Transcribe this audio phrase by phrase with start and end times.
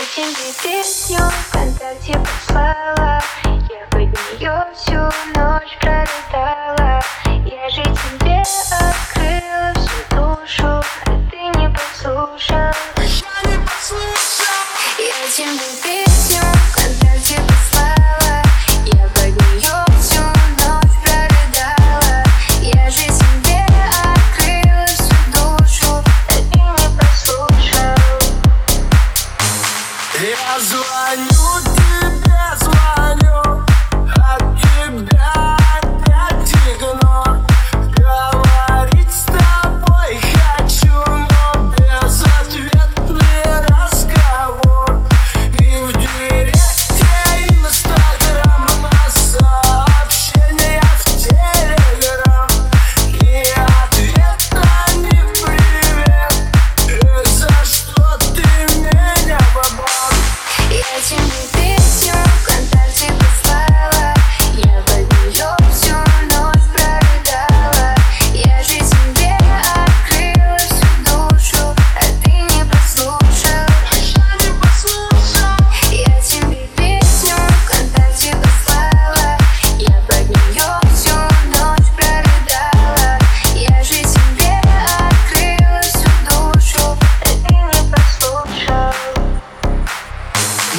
[0.00, 3.20] Я тебе песню ВКонтакте послала?
[3.44, 4.94] Я под нее всю
[5.38, 7.02] ночь пролетала.
[7.44, 14.64] Я же тебе открыла всю душу А ты не послушал Я не послушал
[14.96, 16.40] Я тебе песню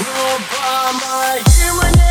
[0.02, 2.11] Врубай, и мне